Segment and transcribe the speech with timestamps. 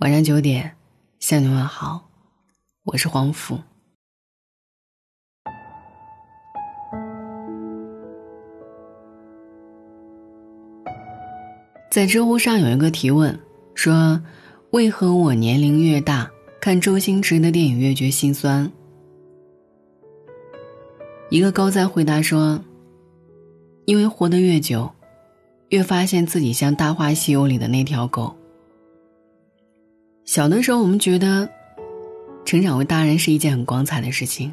[0.00, 0.76] 晚上九点，
[1.18, 2.08] 向你问好，
[2.84, 3.60] 我是黄甫。
[11.90, 13.38] 在知乎上有一个提问
[13.74, 14.18] 说
[14.72, 16.30] ：“为何我年龄越大，
[16.62, 18.72] 看周星驰的电影越觉心酸？”
[21.28, 22.58] 一个高赞回答说
[23.84, 24.90] ：“因为活得越久，
[25.68, 28.34] 越发现自己像《大话西游》里的那条狗。”
[30.24, 31.48] 小的时候，我们觉得
[32.44, 34.52] 成长为大人是一件很光彩的事情。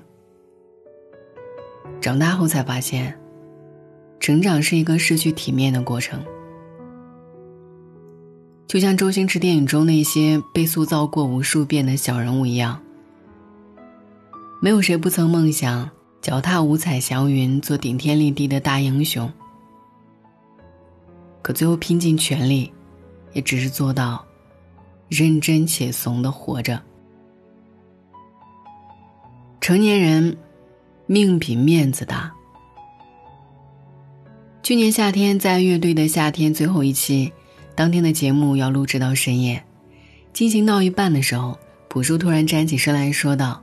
[2.01, 3.17] 长大后才发现，
[4.19, 6.23] 成长是一个失去体面的过程。
[8.67, 12.81] 就像周星驰电影中那些被塑造过无数遍的小人物一样，
[14.61, 15.89] 没有谁不曾梦想
[16.21, 19.31] 脚踏五彩祥云，做顶天立地的大英雄。
[21.41, 22.69] 可最后拼尽全力，
[23.31, 24.26] 也只是做到。
[25.09, 26.81] 认真且怂的活着。
[29.61, 30.37] 成年人，
[31.05, 32.31] 命比面子大。
[34.63, 37.31] 去年夏天，在乐队的夏天最后一期，
[37.75, 39.63] 当天的节目要录制到深夜，
[40.33, 43.61] 进行到一半的时候，朴树突然站起身来说道：“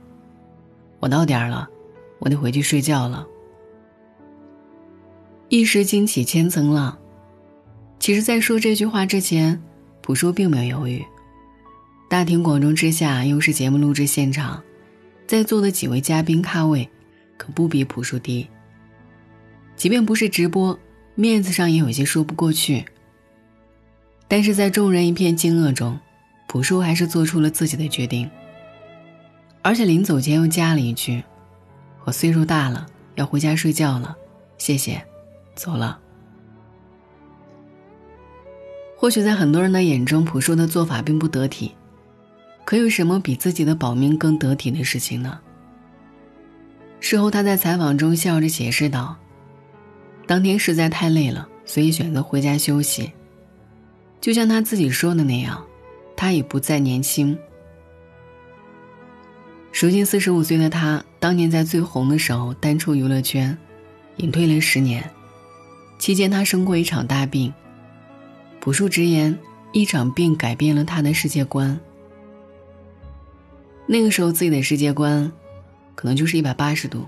[0.99, 1.69] 我到点儿了，
[2.19, 3.25] 我得回去睡觉了。”
[5.49, 6.97] 一时惊起千层浪。
[7.99, 9.61] 其实，在说这句话之前，
[10.01, 11.05] 朴树并没有犹豫。
[12.07, 14.61] 大庭广众之下，又是节目录制现场，
[15.27, 16.87] 在座的几位嘉宾咖位，
[17.35, 18.47] 可不比朴树低。
[19.75, 20.79] 即便不是直播，
[21.15, 22.85] 面子上也有些说不过去。
[24.27, 25.99] 但是在众人一片惊愕中，
[26.47, 28.29] 朴树还是做出了自己的决定。
[29.61, 31.23] 而且临走前又加了一句
[32.05, 34.15] ：“我岁数大了，要回家睡觉了，
[34.59, 35.03] 谢谢，
[35.55, 35.99] 走了。”
[38.95, 41.73] 或许在很多人的眼中，朴树的做法并不得体。
[42.65, 45.39] 可有什么比自己的保命更得体的事情呢？
[46.99, 49.15] 事后，他在采访中笑着解释道
[50.25, 53.11] ：“当天实在太累了，所以选择回家休息。
[54.19, 55.63] 就像他自己说的那样，
[56.17, 57.37] 他已不再年轻。
[59.79, 63.55] 如今四十五岁的他，当年在最红的时候淡出娱乐圈，
[64.17, 65.07] 隐退了十年，
[65.99, 67.53] 期间他生过一场大病。
[68.59, 69.37] 朴树直言，
[69.71, 71.79] 一场病改变了他的世界观。”
[73.87, 75.31] 那个时候，自己的世界观，
[75.93, 77.05] 可能就是一百八十度，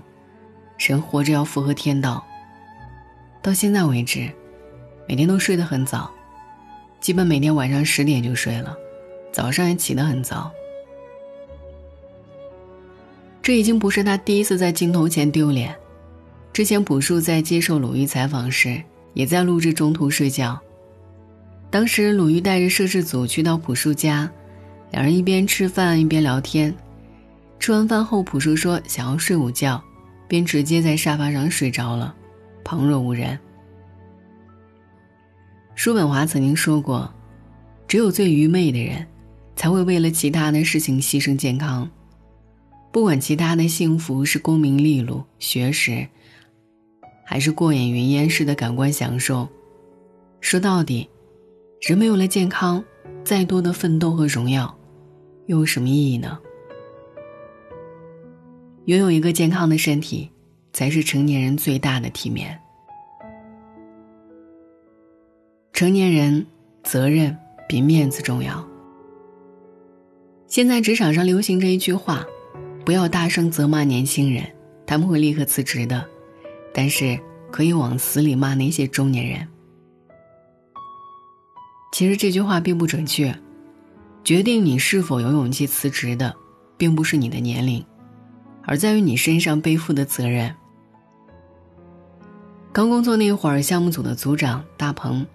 [0.78, 2.24] 人活着要符合天道。
[3.42, 4.30] 到现在为止，
[5.08, 6.08] 每天都睡得很早，
[7.00, 8.76] 基本每天晚上十点就睡了，
[9.32, 10.50] 早上也起得很早。
[13.42, 15.74] 这已经不是他第一次在镜头前丢脸，
[16.52, 18.80] 之前朴树在接受鲁豫采访时，
[19.14, 20.56] 也在录制中途睡觉。
[21.70, 24.30] 当时鲁豫带着摄制组去到朴树家。
[24.90, 26.74] 两人一边吃饭一边聊天，
[27.58, 29.82] 吃完饭后，朴树说想要睡午觉，
[30.26, 32.14] 便直接在沙发上睡着了，
[32.64, 33.38] 旁若无人。
[35.74, 37.12] 叔本华曾经说过
[37.86, 39.06] ：“只有最愚昧的人，
[39.54, 41.88] 才会为了其他的事情牺牲健康，
[42.90, 46.06] 不管其他的幸福是功名利禄、学识，
[47.24, 49.46] 还是过眼云烟式的感官享受。
[50.40, 51.08] 说到底，
[51.82, 52.82] 人没有了健康，
[53.22, 54.74] 再多的奋斗和荣耀。”
[55.48, 56.38] 又有什么意义呢？
[58.84, 60.30] 拥有一个健康的身体，
[60.74, 62.58] 才是成年人最大的体面。
[65.72, 66.46] 成年人
[66.82, 67.34] 责任
[67.66, 68.66] 比面子重要。
[70.46, 72.26] 现在职场上流行着一句话
[72.84, 74.44] ：“不要大声责骂年轻人，
[74.86, 76.06] 他们会立刻辞职的。”
[76.74, 77.18] 但是
[77.50, 79.48] 可以往死里骂那些中年人。
[81.92, 83.34] 其实这句话并不准确。
[84.28, 86.36] 决定你是否有勇气辞职的，
[86.76, 87.82] 并不是你的年龄，
[88.62, 90.54] 而在于你身上背负的责任。
[92.70, 95.26] 刚工作那会儿，项目组的组长大鹏，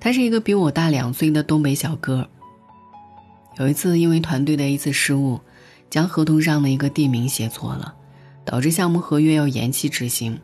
[0.00, 2.28] 他是一个比我大两岁的东北小哥。
[3.58, 5.38] 有一次，因为团队的一次失误，
[5.88, 7.94] 将合同上的一个地名写错了，
[8.44, 10.36] 导致项目合约要延期执行。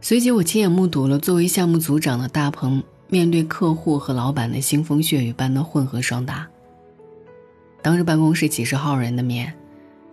[0.00, 2.82] 随即，我亲眼目睹了作为项目组长的大鹏。
[3.10, 6.46] 面对客户和老板的腥风血雨般的混合双打，
[7.80, 9.52] 当着办公室几十号人的面，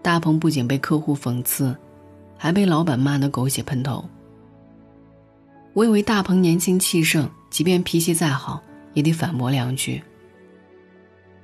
[0.02, 1.76] 大鹏不仅被客户讽刺，
[2.38, 4.04] 还被老板骂得狗血喷头。
[5.74, 8.64] 我以为大鹏年轻气盛，即便脾气再好，
[8.94, 10.02] 也得反驳两句。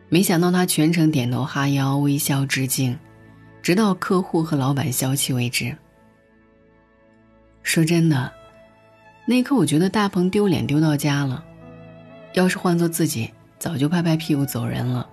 [0.07, 2.98] 没想到他全程点头哈腰，微笑致敬，
[3.62, 5.75] 直到客户和老板消气为止。
[7.62, 8.31] 说真的。
[9.25, 11.44] 那一刻，我觉得大鹏丢脸丢到家了。
[12.33, 13.29] 要是换做自己，
[13.59, 15.07] 早就拍拍屁股走人了。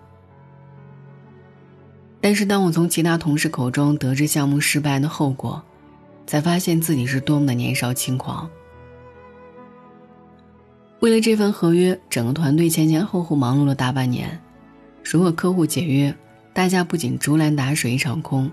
[2.20, 5.62] 但是当我从其他同事口中得知项目失败的后果，
[6.26, 8.48] 才发现自己是多么的年少轻狂。
[11.00, 14.40] 为了这份合约，整个团队前前后后忙碌了大半年。
[15.04, 16.12] 如果客户解约，
[16.52, 18.50] 大家不仅竹篮打水一场空，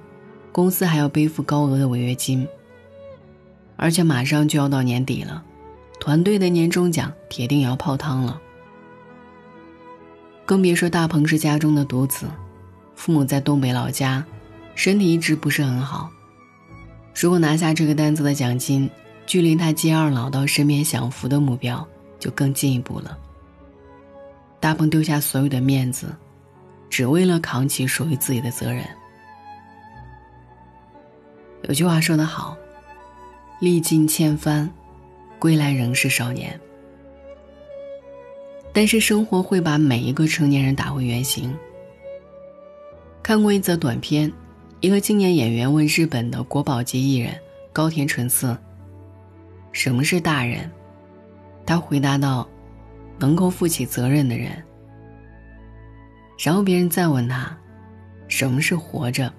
[0.51, 2.47] 公司还要背负高额的违约金。
[3.75, 5.43] 而且马上就要到年底了，
[5.99, 8.41] 团队的年终奖铁定要泡汤了。
[10.45, 12.27] 更别说大鹏是家中的独子，
[12.95, 14.23] 父母在东北老家，
[14.75, 16.09] 身体一直不是很好。
[17.19, 18.89] 如果拿下这个单子的奖金，
[19.25, 21.87] 距离他接二老到身边享福的目标
[22.19, 23.17] 就更进一步了。
[24.59, 26.15] 大鹏丢下所有的面子。
[26.87, 28.85] 只为了扛起属于自己的责任。
[31.63, 32.55] 有句话说得好
[33.59, 34.69] ：“历尽千帆，
[35.39, 36.59] 归来仍是少年。”
[38.73, 41.55] 但是生活会把每一个成年人打回原形。
[43.23, 44.31] 看过一则短片，
[44.81, 47.33] 一个青年演员问日本的国宝级艺人
[47.71, 48.55] 高田纯次
[49.71, 50.69] ：“什么是大人？”
[51.65, 52.47] 他回答道
[53.17, 54.51] ：“能够负起责任的人。”
[56.37, 57.57] 然后别人再问他，
[58.27, 59.31] 什么是活着？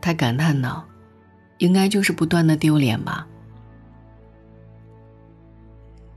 [0.00, 0.82] 他感叹道
[1.60, 3.26] ：“应该就是不断的丢脸吧。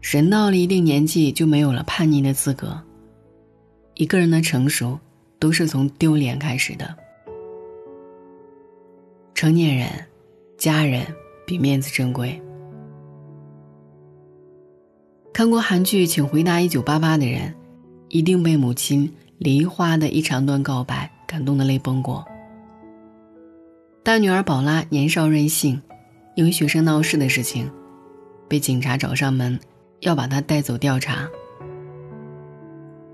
[0.01, 2.77] 人到了一定年纪就没有了叛逆的资格。
[3.95, 4.99] 一个人的成熟，
[5.39, 6.95] 都是从丢脸开始的。
[9.33, 9.87] 成年人，
[10.57, 11.05] 家人
[11.45, 12.41] 比面子珍贵。
[15.33, 17.53] 看过韩剧《请回答一九八八》的人，
[18.09, 19.11] 一定被母亲。
[19.39, 22.25] 梨花的一长段告白感动的泪崩过。
[24.03, 25.81] 大女儿宝拉年少任性，
[26.35, 27.71] 因为学生闹事的事情，
[28.49, 29.57] 被警察找上门，
[30.01, 31.25] 要把她带走调查。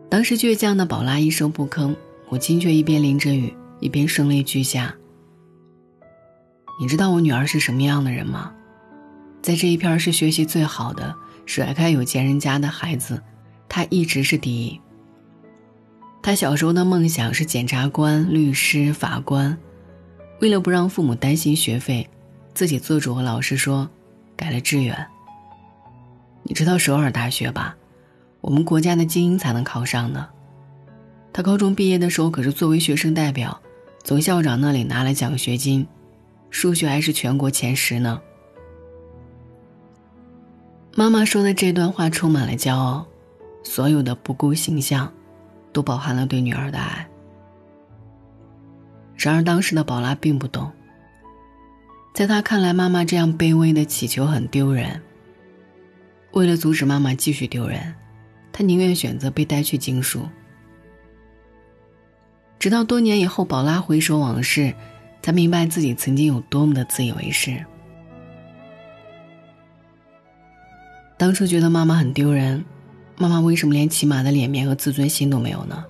[0.09, 1.95] 当时倔强的宝拉一声不吭，
[2.31, 4.95] 母亲却一边淋着雨，一边声泪俱下。
[6.81, 8.51] 你知道我女儿是什么样的人吗？
[9.43, 11.15] 在这一片是学习最好的，
[11.45, 13.21] 甩开有钱人家的孩子，
[13.67, 14.81] 她一直是第一。
[16.23, 19.55] 他小时候的梦想是检察官、律师、法官，
[20.39, 22.09] 为了不让父母担心学费，
[22.53, 23.89] 自己做主和老师说，
[24.35, 25.07] 改了志愿。
[26.43, 27.75] 你知道首尔大学吧？
[28.41, 30.29] 我们国家的精英才能考上呢。
[31.33, 33.59] 他高中毕业的时候可是作为学生代表，
[34.03, 35.85] 从校长那里拿了奖学金，
[36.49, 38.21] 数学还是全国前十呢。
[40.95, 43.05] 妈妈说的这段话充满了骄傲，
[43.63, 45.11] 所有的不顾形象。
[45.71, 47.07] 都饱含了对女儿的爱。
[49.21, 50.71] 然而，当时的宝拉并不懂。
[52.13, 55.01] 在他看来，妈妈这样卑微的乞求很丢人。
[56.31, 57.93] 为了阻止妈妈继续丢人，
[58.53, 60.21] 他宁愿选择被带去经书。
[62.57, 64.73] 直到多年以后，宝拉回首往事，
[65.21, 67.63] 才明白自己曾经有多么的自以为是。
[71.17, 72.63] 当初觉得妈妈很丢人。
[73.17, 75.83] 妈妈为什么连起码的脸面和自尊心都没有呢？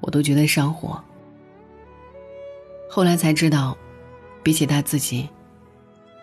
[0.00, 1.02] 我都觉得上火。
[2.88, 3.76] 后来才知道，
[4.42, 5.28] 比起他自己，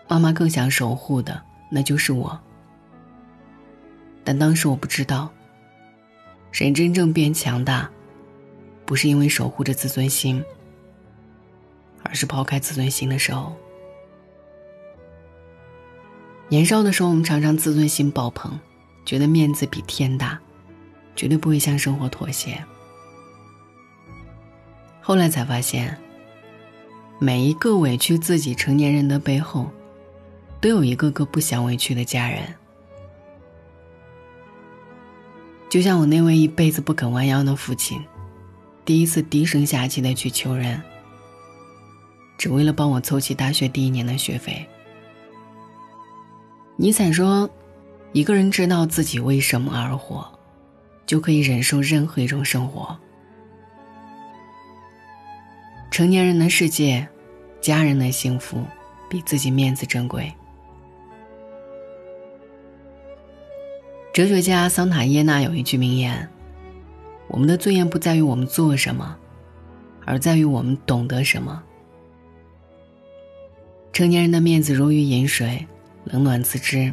[0.08, 2.38] 妈妈更想守护的那就是我。
[4.24, 5.30] 但当时我不知道，
[6.52, 7.90] 人真正变强大，
[8.84, 10.42] 不是因为守护着自尊心，
[12.02, 13.54] 而是抛开自尊心的时候。
[16.48, 18.58] 年少的时候，我们常常自尊心爆棚。
[19.04, 20.38] 觉得面子比天大，
[21.16, 22.64] 绝对不会向生活妥协。
[25.00, 25.98] 后来才发现，
[27.22, 29.70] 每一个委屈自己成年人的背后，
[30.60, 32.42] 都有一个个不想委屈的家人。
[35.68, 38.02] 就像我那位一辈子不肯弯腰的父亲，
[38.84, 40.82] 第一次低声下气的去求人，
[42.36, 44.66] 只为了帮我凑齐大学第一年的学费。
[46.74, 47.48] 尼采说。
[48.12, 50.30] 一个人知道自己为什么而活，
[51.06, 52.94] 就可以忍受任何一种生活。
[55.92, 57.06] 成年人的世界，
[57.60, 58.64] 家人的幸福
[59.10, 60.32] 比自己面子珍贵。
[64.10, 66.26] 哲学家桑塔耶纳有一句名言
[67.28, 69.14] ：“我们的尊严不在于我们做什么，
[70.06, 71.62] 而在于我们懂得什么。”
[73.92, 75.66] 成年人的面子如鱼饮水，
[76.04, 76.90] 冷暖自知。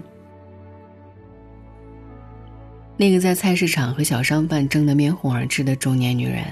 [2.97, 6.43] 那个在菜市场和小商贩争得面红耳赤的中年女人，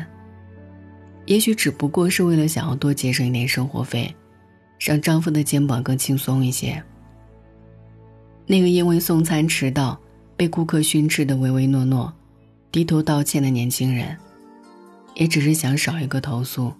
[1.27, 4.13] 也许只不过是为了想要多节省一点生活费，
[4.79, 6.81] 让丈夫的肩膀更轻松一些。
[8.45, 9.99] 那个因为送餐迟到
[10.37, 12.11] 被顾客训斥的唯唯诺诺，
[12.71, 14.17] 低头道歉的年轻人，
[15.15, 16.71] 也只是想少一个投诉，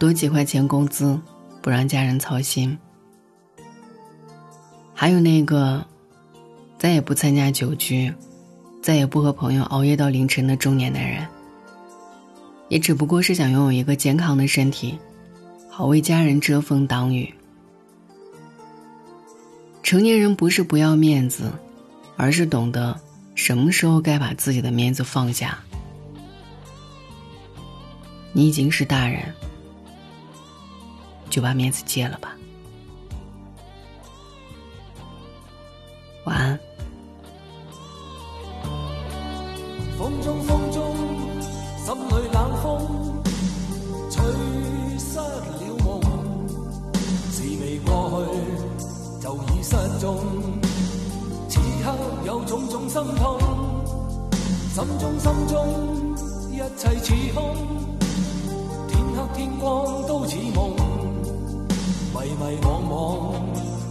[0.00, 1.16] 多几块钱工资，
[1.62, 2.76] 不让家人操心。
[4.92, 5.86] 还有那个，
[6.76, 8.12] 再也不参加酒局，
[8.82, 11.24] 再也不和朋友熬夜到凌晨的中年男人，
[12.68, 14.98] 也只不过是想拥有一个健康的身体，
[15.68, 17.32] 好为家人遮风挡雨。
[19.82, 21.52] 成年人不是不要面子，
[22.16, 22.98] 而是懂得
[23.34, 25.58] 什么时候该把自己的面子放下。
[28.32, 29.32] 你已经是大人，
[31.30, 32.36] 就把面子戒了吧。
[54.94, 55.56] 心中心中
[56.52, 57.56] 一切似空，
[58.86, 60.70] 天黑天光都似梦，
[62.12, 63.34] 迷迷惘惘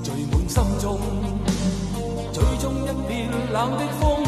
[0.01, 0.97] 聚满心中，
[2.31, 4.23] 最终一片冷的风，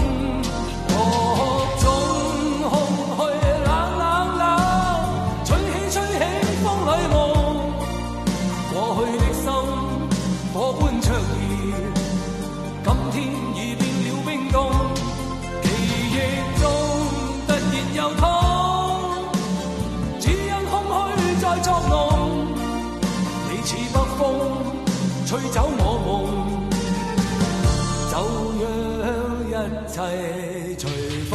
[25.38, 26.08] 吹走我梦，
[28.10, 28.16] 就
[29.04, 29.06] 让
[29.50, 29.52] 一
[29.92, 30.00] 切
[30.80, 30.88] 随
[31.30, 31.34] 风。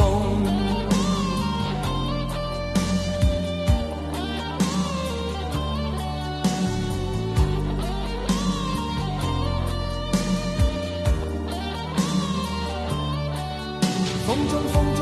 [14.25, 15.01] 风中风中，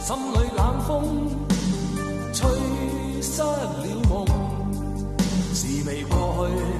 [0.00, 0.88] 心里冷风，
[2.32, 2.48] 吹
[3.20, 3.52] 失了
[4.08, 4.24] 梦，
[5.52, 6.79] 是未过去。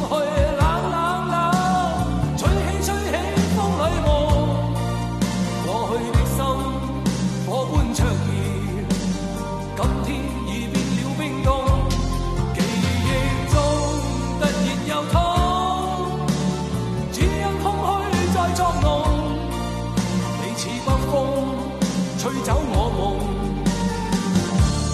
[22.43, 23.01] 走我梦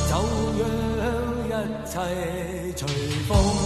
[0.09, 0.11] 就
[1.49, 1.95] 让一切
[2.75, 2.87] 随
[3.27, 3.56] 风。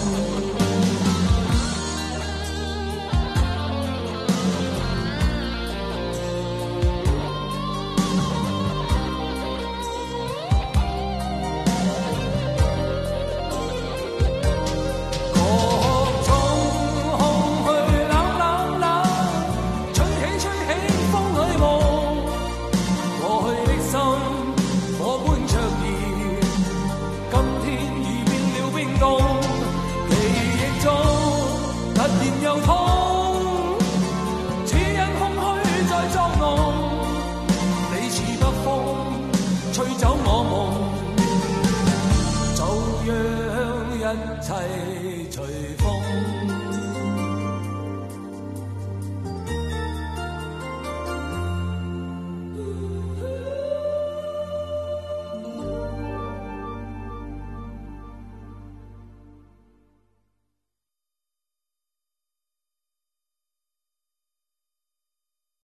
[44.13, 45.80] 一切随